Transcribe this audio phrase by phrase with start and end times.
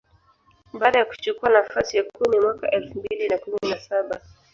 [0.79, 4.21] baada ya kuchukua nafasi ya kumi mwaka elfu mbili na kumi na saba